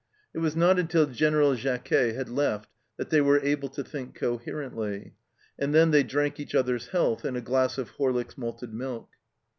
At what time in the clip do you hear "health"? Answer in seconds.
6.87-7.23